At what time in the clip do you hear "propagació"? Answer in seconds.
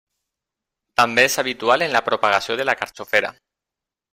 2.09-2.59